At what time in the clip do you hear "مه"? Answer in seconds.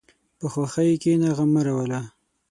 1.53-1.61